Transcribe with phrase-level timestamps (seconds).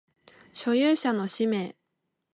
[0.51, 1.75] 所有者の氏名